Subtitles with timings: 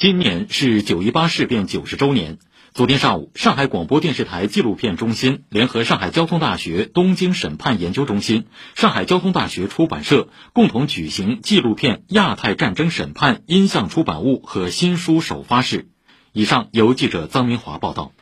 [0.00, 2.38] 今年是九一八事变九十周年。
[2.72, 15.90] 昨天上午，上海广播电视台纪录片中心联合上海交通大学、东京审判研究中心、上海交通大学出版社共同举行纪录片《亚太战争审判》音像出版物和新书首发式。
[16.32, 18.12] 以上由记者臧明华报道。